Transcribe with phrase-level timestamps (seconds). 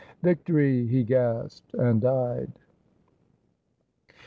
[0.23, 2.51] 'Victory!' he gasped, and died.